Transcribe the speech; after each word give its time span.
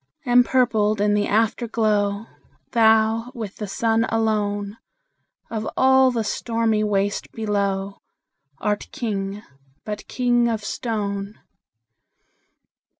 Empurpled 0.25 0.99
in 0.99 1.13
the 1.13 1.27
Afterglow, 1.27 2.25
Thou, 2.71 3.31
with 3.35 3.57
the 3.57 3.67
Sun 3.67 4.05
alone, 4.09 4.77
Of 5.51 5.69
all 5.77 6.09
the 6.09 6.23
stormy 6.23 6.83
waste 6.83 7.31
below, 7.31 7.99
Art 8.57 8.87
King, 8.91 9.43
but 9.85 10.07
king 10.07 10.47
of 10.47 10.63
stone! 10.63 11.35